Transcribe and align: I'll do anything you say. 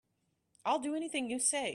I'll 0.65 0.79
do 0.79 0.95
anything 0.95 1.29
you 1.29 1.39
say. 1.39 1.69